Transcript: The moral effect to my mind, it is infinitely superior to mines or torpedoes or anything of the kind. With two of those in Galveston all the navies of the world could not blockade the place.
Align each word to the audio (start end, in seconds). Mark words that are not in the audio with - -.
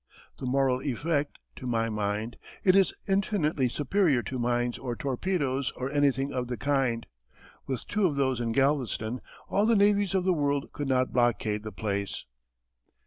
The 0.39 0.47
moral 0.47 0.81
effect 0.81 1.37
to 1.57 1.67
my 1.67 1.87
mind, 1.87 2.37
it 2.63 2.75
is 2.75 2.91
infinitely 3.07 3.69
superior 3.69 4.23
to 4.23 4.39
mines 4.39 4.79
or 4.79 4.95
torpedoes 4.95 5.71
or 5.75 5.91
anything 5.91 6.33
of 6.33 6.47
the 6.47 6.57
kind. 6.57 7.05
With 7.67 7.87
two 7.87 8.07
of 8.07 8.15
those 8.15 8.41
in 8.41 8.51
Galveston 8.51 9.21
all 9.47 9.67
the 9.67 9.75
navies 9.75 10.15
of 10.15 10.23
the 10.23 10.33
world 10.33 10.71
could 10.73 10.87
not 10.87 11.13
blockade 11.13 11.61
the 11.61 11.71
place. 11.71 12.25